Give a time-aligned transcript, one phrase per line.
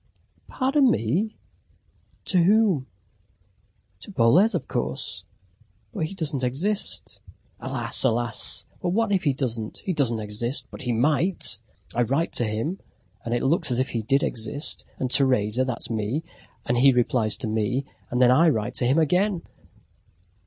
[0.47, 1.37] "Pardon me
[2.25, 2.87] to whom?"
[3.99, 5.25] "To Boles, of course."
[5.93, 7.19] "But he doesn't exist."
[7.59, 8.03] "Alas!
[8.03, 8.65] alas!
[8.81, 9.83] But what if he doesn't?
[9.85, 11.59] He doesn't exist, but he might!
[11.93, 12.79] I write to him,
[13.23, 14.85] and it looks as if he did exist.
[14.97, 16.23] And Teresa that's me,
[16.65, 19.43] and he replies to me, and then I write to him again..."